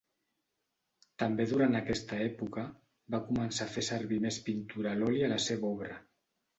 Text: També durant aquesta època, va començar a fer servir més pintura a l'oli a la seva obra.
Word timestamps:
També 1.23 1.45
durant 1.51 1.81
aquesta 1.81 2.19
època, 2.29 2.65
va 3.17 3.23
començar 3.31 3.69
a 3.69 3.73
fer 3.77 3.87
servir 3.93 4.23
més 4.27 4.43
pintura 4.51 4.95
a 4.95 4.99
l'oli 5.05 5.27
a 5.31 5.35
la 5.39 5.43
seva 5.51 5.75
obra. 5.75 6.05